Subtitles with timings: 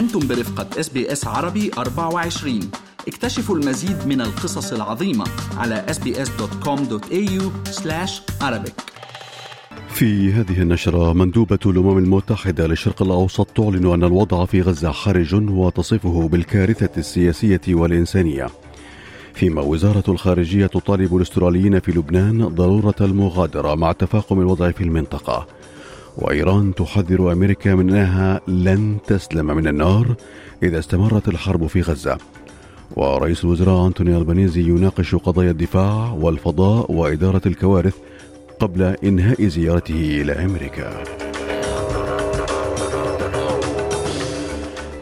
[0.00, 2.60] أنتم برفقة SBS عربي 24
[3.08, 5.24] اكتشفوا المزيد من القصص العظيمة
[5.56, 7.42] على sbs.com.au
[8.42, 8.72] arabic.
[9.88, 16.28] في هذه النشرة مندوبة الأمم المتحدة للشرق الأوسط تعلن أن الوضع في غزة حرج وتصفه
[16.28, 18.46] بالكارثة السياسية والإنسانية.
[19.34, 25.59] فيما وزارة الخارجية تطالب الأستراليين في لبنان ضرورة المغادرة مع تفاقم الوضع في المنطقة.
[26.18, 30.14] وإيران تحذر أمريكا من أنها لن تسلم من النار
[30.62, 32.18] إذا استمرت الحرب في غزة.
[32.96, 37.94] ورئيس الوزراء أنتوني ألبانيزي يناقش قضايا الدفاع والفضاء وإدارة الكوارث
[38.60, 41.04] قبل إنهاء زيارته إلى أمريكا.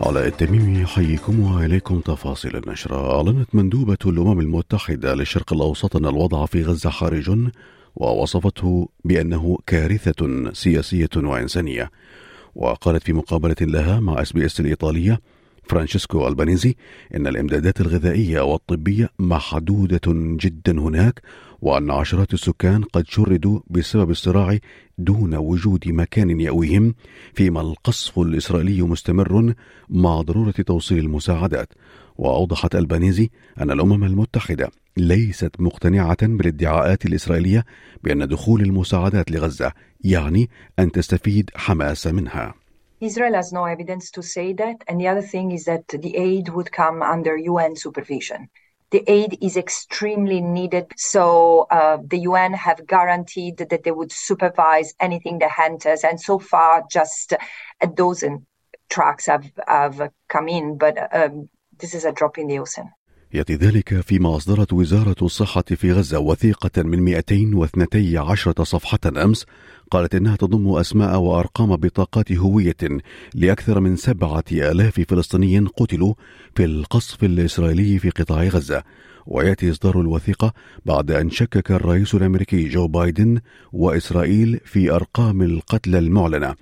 [0.01, 3.17] على التميم يحييكم وإليكم تفاصيل النشرة.
[3.17, 7.31] أعلنت مندوبة الأمم المتحدة للشرق الأوسط أن الوضع في غزة حرج
[7.99, 11.91] ووصفته بأنه كارثة سياسية وإنسانية.
[12.55, 15.21] وقالت في مقابلة لها مع SBS الإيطالية
[15.69, 16.77] فرانشيسكا البانيزي
[17.15, 21.23] إن الإمدادات الغذائية والطبية محدودة جدا هناك
[21.61, 24.59] وأن عشرات السكان قد شردوا بسبب الصراع
[24.99, 26.95] دون وجود مكان يأويهم
[27.35, 29.55] فيما القصف الإسرائيلي مستمر
[29.89, 31.73] مع ضرورة توصيل المساعدات.
[32.19, 33.31] وأوضحت البانيزي
[33.61, 37.65] أن الأمم المتحدة ليست مقتنعة بالادعاءات الإسرائيلية
[38.05, 39.73] بأن دخول المساعدات لغزة
[40.05, 42.55] يعني أن تستفيد حماس منها.
[43.00, 44.78] Israel has no evidence to say that.
[44.88, 48.50] And the other thing is that the aid would come under UN supervision.
[48.92, 50.86] The aid is extremely needed.
[50.96, 56.04] So uh, the UN have guaranteed that they would supervise anything that enters.
[56.04, 57.34] And so far, just
[57.82, 58.46] a dozen
[58.90, 60.78] trucks have, have come in.
[60.78, 62.92] But um, this is a drop in the ocean.
[63.34, 69.46] يأتي ذلك فيما أصدرت وزارة الصحة في غزة وثيقة من 212 صفحة أمس
[69.91, 72.77] قالت إنها تضم أسماء وأرقام بطاقات هوية
[73.35, 76.15] لأكثر من سبعة آلاف فلسطيني قتلوا
[76.55, 78.83] في القصف الإسرائيلي في قطاع غزة.
[79.27, 80.53] ويأتي إصدار الوثيقة
[80.87, 83.41] بعد أن شكك الرئيس الأمريكي جو بايدن
[83.73, 86.55] وإسرائيل في أرقام القتلى المعلنة.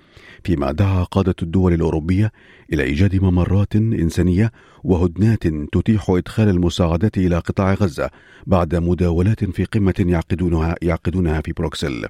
[0.43, 2.31] فيما دعا قادة الدول الأوروبية
[2.73, 4.51] إلى إيجاد ممرات إنسانية
[4.83, 8.09] وهدنات تتيح إدخال المساعدات إلى قطاع غزة
[8.45, 12.05] بعد مداولات في قمة يعقدونها يعقدونها في بروكسل.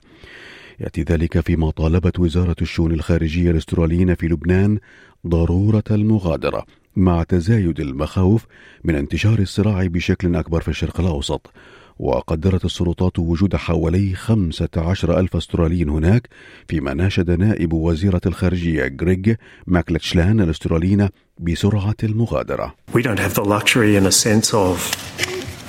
[0.80, 4.80] يأتي ذلك فيما طالبت وزارة الشؤون الخارجية الأستراليين في لبنان
[5.28, 6.66] ضرورة المغادرة
[6.96, 8.46] مع تزايد المخاوف
[8.84, 11.52] من انتشار الصراع بشكل أكبر في الشرق الأوسط.
[12.00, 16.30] وقدرت السلطات وجود حوالي 15 ألف أسترالي هناك
[16.68, 19.36] فيما ناشد نائب وزيرة الخارجية غريغ
[19.68, 21.10] ماكلتشلان الأستراليين
[21.40, 22.76] بسرعة المغادرة.
[22.94, 24.92] We don't have the luxury in a sense of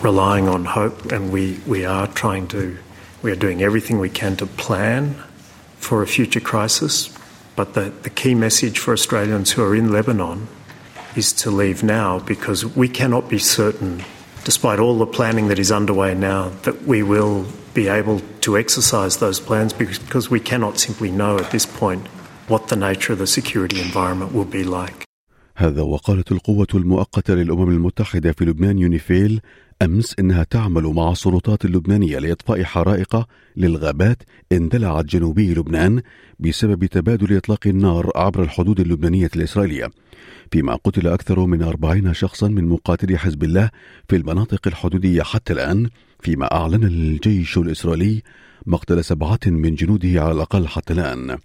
[0.03, 2.77] relying on hope and we, we are trying to
[3.23, 5.15] we are doing everything we can to plan
[5.79, 7.17] for a future crisis
[7.59, 10.47] but the, the key message for Australians who are in Lebanon
[11.17, 14.05] is to leave now because we cannot be certain,
[14.45, 19.17] despite all the planning that is underway now, that we will be able to exercise
[19.17, 22.07] those plans because we cannot simply know at this point
[22.47, 25.08] what the nature of the security environment will be like.
[25.61, 29.41] هذا وقالت القوة المؤقتة للأمم المتحدة في لبنان يونيفيل
[29.83, 33.27] أمس إنها تعمل مع السلطات اللبنانية لإطفاء حرائق
[33.57, 36.03] للغابات اندلعت جنوبي لبنان
[36.41, 39.91] بسبب تبادل إطلاق النار عبر الحدود اللبنانية الإسرائيلية.
[40.53, 43.71] فيما قتل أكثر من أربعين شخصا من مقاتلي حزب الله
[44.09, 45.89] في المناطق الحدودية حتى الآن
[46.21, 48.23] فيما أعلن الجيش الإسرائيلي
[48.67, 51.39] مقتل سبعة من جنوده على الأقل حتى الآن.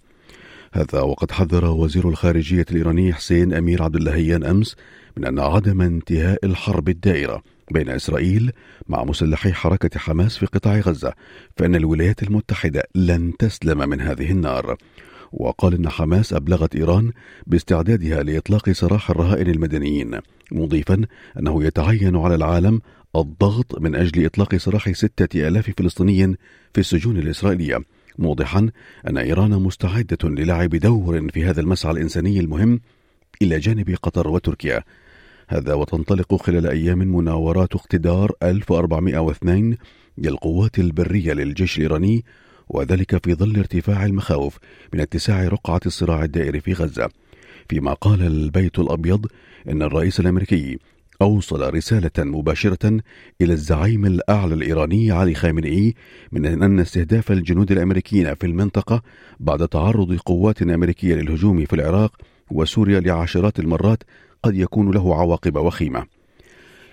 [0.76, 4.76] هذا وقد حذر وزير الخارجية الإيراني حسين أمير عبد اللهيان أمس
[5.16, 8.52] من أن عدم انتهاء الحرب الدائرة بين إسرائيل
[8.88, 11.12] مع مسلحي حركة حماس في قطاع غزة
[11.56, 14.76] فإن الولايات المتحدة لن تسلم من هذه النار.
[15.32, 17.12] وقال إن حماس أبلغت إيران
[17.46, 20.18] باستعدادها لإطلاق سراح الرهائن المدنيين
[20.52, 21.02] مضيفا
[21.38, 22.80] أنه يتعين على العالم
[23.16, 26.38] الضغط من أجل إطلاق سراح ستة آلاف فلسطيني
[26.74, 27.78] في السجون الإسرائيلية.
[28.18, 28.70] موضحا
[29.08, 32.80] أن إيران مستعدة للعب دور في هذا المسعى الإنساني المهم
[33.42, 34.82] إلى جانب قطر وتركيا.
[35.48, 39.76] هذا وتنطلق خلال أيام مناورات اقتدار 1402
[40.18, 42.24] للقوات البرية للجيش الإيراني
[42.68, 44.58] وذلك في ظل ارتفاع المخاوف
[44.92, 47.08] من اتساع رقعة الصراع الدائري في غزة.
[47.68, 49.26] فيما قال البيت الأبيض
[49.68, 50.78] إن الرئيس الأمريكي
[51.22, 53.00] أوصل رسالة مباشرة
[53.40, 55.94] إلى الزعيم الأعلى الإيراني علي خامنئي
[56.32, 59.02] من أن استهداف الجنود الأمريكيين في المنطقة
[59.40, 62.16] بعد تعرض قوات أمريكية للهجوم في العراق
[62.50, 64.02] وسوريا لعشرات المرات
[64.42, 66.06] قد يكون له عواقب وخيمة.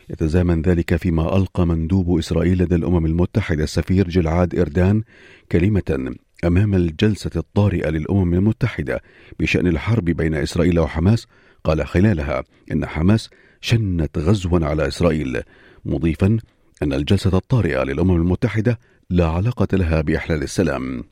[0.10, 5.04] يتزامن ذلك فيما ألقى مندوب إسرائيل لدى الأمم المتحدة السفير جلعاد إردان
[5.52, 6.16] كلمة
[6.46, 9.02] أمام الجلسة الطارئة للأمم المتحدة
[9.40, 11.28] بشأن الحرب بين إسرائيل وحماس.
[11.64, 13.30] قال خلالها إن حماس
[13.62, 15.42] شنت غزوا على إسرائيل
[15.86, 16.38] مضيفا
[16.84, 18.80] أن الجلسة الطارئة للأمم المتحدة
[19.10, 21.04] لا علاقة لها بإحلال السلام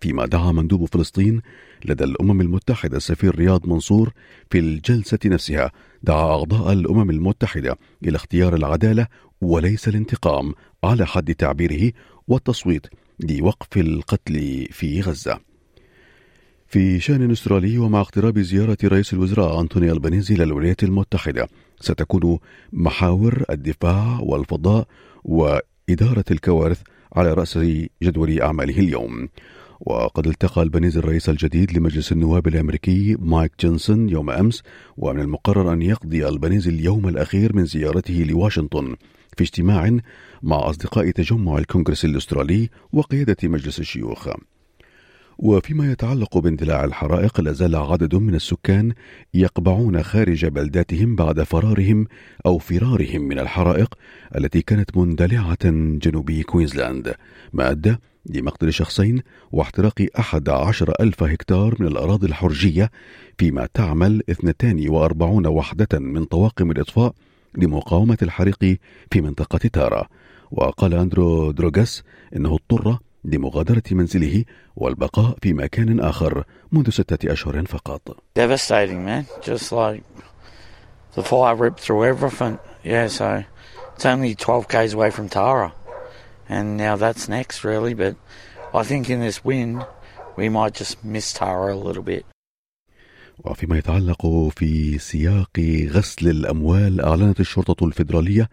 [0.00, 1.42] فيما دعا مندوب فلسطين
[1.84, 4.12] لدى الأمم المتحدة السفير رياض منصور
[4.50, 5.72] في الجلسة نفسها
[6.02, 9.06] دعا أعضاء الأمم المتحدة إلى اختيار العدالة
[9.40, 10.54] وليس الانتقام
[10.84, 11.92] على حد تعبيره
[12.28, 12.86] والتصويت
[13.20, 15.40] لوقف القتل في غزة.
[16.68, 21.48] في شأن أسترالي ومع اقتراب زيارة رئيس الوزراء أنتوني ألبانيزي للولايات المتحدة
[21.80, 22.38] ستكون
[22.72, 24.86] محاور الدفاع والفضاء
[25.24, 26.80] وإدارة الكوارث
[27.12, 27.58] على رأس
[28.02, 29.28] جدول أعماله اليوم.
[29.80, 34.62] وقد التقى البنيز الرئيس الجديد لمجلس النواب الأمريكي مايك جونسون يوم أمس
[34.96, 38.96] ومن المقرر أن يقضي البنيز اليوم الأخير من زيارته لواشنطن
[39.36, 39.98] في اجتماع
[40.42, 44.28] مع أصدقاء تجمع الكونغرس الأسترالي وقيادة مجلس الشيوخ.
[45.38, 48.92] وفيما يتعلق باندلاع الحرائق لازال عدد من السكان
[49.34, 52.06] يقبعون خارج بلداتهم بعد فرارهم
[52.46, 53.94] أو فرارهم من الحرائق
[54.36, 57.14] التي كانت مندلعة جنوبي كوينزلاند.
[57.52, 57.96] ما ادى
[58.26, 59.22] لمقتل شخصين
[59.52, 62.90] واحتراق أحد عشر ألف هكتار من الأراضي الحرجية
[63.38, 67.14] فيما تعمل 42 وحدة من طواقم الإطفاء
[67.58, 68.78] لمقاومة الحريق
[69.10, 70.06] في منطقة تارا.
[70.50, 72.02] وقال أندرو دروغاس
[72.36, 74.44] إنه اضطر لمغادرة منزله
[74.76, 78.16] والبقاء في مكان آخر منذ ستة أشهر فقط.
[78.34, 79.26] Devastating, man.
[79.42, 80.02] Just like
[81.14, 82.58] the fire ripped through everything.
[82.84, 83.44] Yeah, so
[83.94, 85.72] it's only 12 k's away from Tara.
[86.48, 87.94] and now that's next really.
[87.94, 88.16] But
[88.74, 89.84] I think in this win
[90.36, 92.24] we might just miss Tara a little bit.
[93.44, 94.26] وفيما يتعلق
[94.56, 98.48] في سياق غسل الأموال أعلنت الشرطة الفيدرالية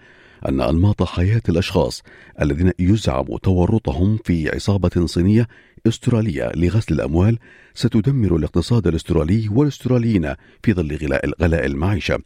[0.50, 2.04] أن أنماط حياة الأشخاص
[2.42, 5.48] الذين يزعم تورطهم في عصابة صينية
[5.88, 7.38] أسترالية لغسل الأموال
[7.74, 10.95] ستدمر الاقتصاد الأسترالي والأستراليين في ظل
[11.42, 12.19] غلاء المعيشة.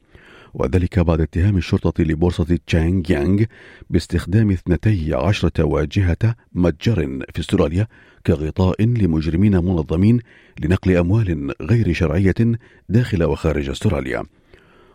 [0.54, 3.44] وذلك بعد اتهام الشرطة لبورصة تشانغ يانغ
[3.90, 7.88] باستخدام اثنتي عشرة واجهة متجر في أستراليا
[8.28, 10.20] كغطاء لمجرمين منظمين
[10.60, 12.36] لنقل أموال غير شرعية
[12.90, 14.24] داخل وخارج أستراليا.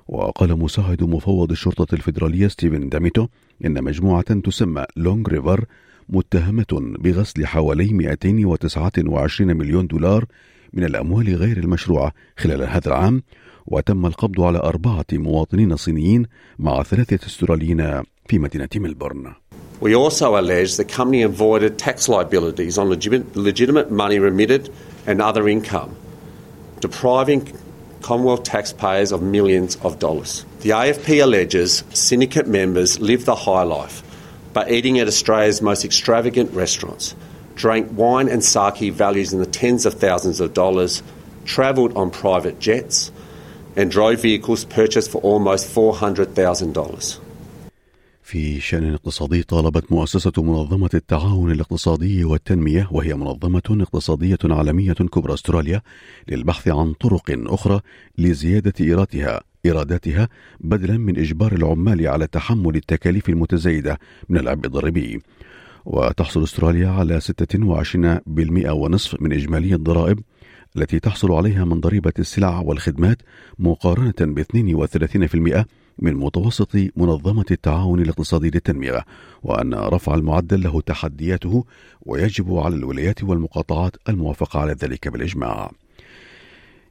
[0.09, 3.27] وقال مساعد مفوض الشرطة الفيدرالية ستيفن داميتو
[3.65, 5.65] إن مجموعة تسمى لونغ ريفر
[6.09, 10.25] متهمة بغسل حوالي 229 مليون دولار
[10.73, 13.23] من الأموال غير المشروعة خلال هذا العام
[13.67, 16.27] وتم القبض على أربعة مواطنين صينيين
[16.59, 19.33] مع ثلاثة استراليين في مدينة ملبورن.
[19.81, 24.71] We also allege the company avoided tax liabilities on legitimate money remitted
[25.07, 25.97] and other income,
[26.81, 27.43] depriving
[28.03, 30.45] Commonwealth taxpayers of millions of dollars.
[30.61, 34.03] The AFP alleges syndicate members lived the high life
[34.53, 37.15] by eating at Australia's most extravagant restaurants,
[37.55, 41.03] drank wine and sake values in the tens of thousands of dollars,
[41.45, 43.11] travelled on private jets,
[43.77, 47.19] and drove vehicles purchased for almost $400,000.
[48.23, 55.83] في شأن اقتصادي طالبت مؤسسة منظمة التعاون الاقتصادي والتنمية وهي منظمة اقتصادية عالمية كبرى أستراليا
[56.29, 57.81] للبحث عن طرق أخرى
[58.19, 60.29] لزيادة إيراداتها إيراداتها
[60.61, 63.99] بدلا من إجبار العمال على تحمل التكاليف المتزايدة
[64.29, 65.23] من العبء الضريبي.
[65.85, 70.21] وتحصل أستراليا على 26% ونصف من إجمالي الضرائب
[70.77, 73.23] التي تحصل عليها من ضريبة السلع والخدمات
[73.59, 75.65] مقارنة ب 32%
[76.03, 79.05] من متوسط منظمة التعاون الاقتصادي للتنمية،
[79.43, 81.65] وأن رفع المعدل له تحدياته
[82.03, 85.71] ويجب على الولايات والمقاطعات الموافقة على ذلك بالإجماع.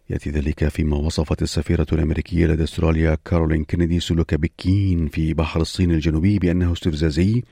[0.10, 5.91] يأتي ذلك فيما وصفت السفيرة الأمريكية لدى أستراليا كارولين كينيدي سلوك بكين في بحر الصين
[5.91, 7.44] الجنوبي بأنه استفزازي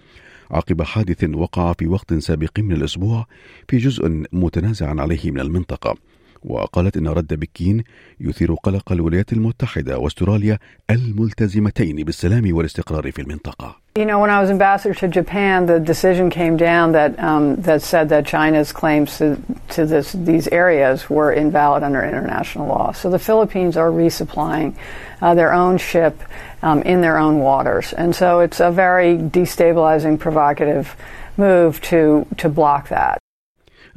[0.52, 3.28] عقب حادث وقع في وقت سابق من الأسبوع
[3.68, 5.96] في جزء متنازع عليه من المنطقة
[6.44, 7.84] وقالت إن رد بكين
[8.20, 10.58] يثير قلق الولايات المتحدة واستراليا
[10.90, 13.76] الملتزمتين بالسلام والاستقرار في المنطقة.
[13.96, 17.82] You know, when I was ambassador to Japan, the decision came down that um, that
[17.82, 19.38] said that China's claims to,
[19.76, 22.94] to this, these areas were invalid under international law.
[22.94, 24.76] So the Philippines are resupplying
[25.22, 26.16] uh, their own ship
[26.62, 30.96] um, in their own waters, and so it's a very destabilizing, provocative
[31.36, 33.20] move to to block that.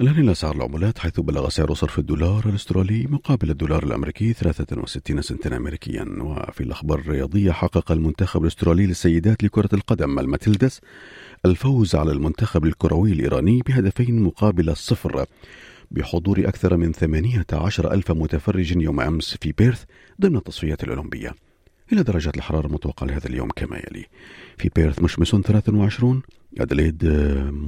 [0.00, 5.56] الآن إلى أسعار العملات حيث بلغ سعر صرف الدولار الأسترالي مقابل الدولار الأمريكي 63 سنتا
[5.56, 6.06] أمريكيا.
[6.20, 10.80] وفي الأخبار الرياضية حقق المنتخب الأسترالي للسيدات لكرة القدم الماتيلدس
[11.46, 15.26] الفوز على المنتخب الكروي الإيراني بهدفين مقابل الصفر
[15.90, 19.84] بحضور أكثر من 18 ألف متفرج يوم أمس في بيرث
[20.20, 21.34] ضمن التصفيات الأولمبية.
[21.92, 24.06] إلى درجات الحرارة المتوقعة لهذا اليوم كما يلي.
[24.58, 26.22] في بيرث مشمس 23
[26.58, 27.04] أدليد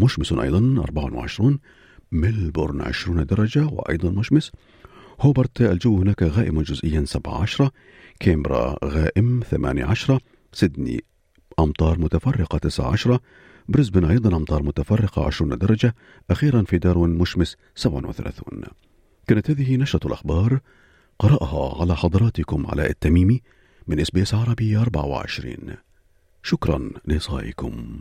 [0.01, 1.59] مشمس أيضا 24
[2.15, 4.53] ملبورن 20 درجة وأيضا مشمس.
[5.21, 7.71] هوبرت الجو هناك غائم جزئيا 17
[8.21, 10.19] كامبرا غائم 18
[10.53, 11.05] سيدني
[11.59, 13.19] أمطار متفرقة 19
[13.69, 15.95] بريسبن أيضا أمطار متفرقة 20 درجة.
[16.31, 18.63] أخيرا في داروين مشمس 37
[19.27, 20.61] كانت هذه نشرة الأخبار.
[21.19, 23.43] قرأها على حضراتكم علاء التميمي
[23.87, 25.57] من SBS عربي 24
[26.43, 28.01] شكرا لإصغائكم.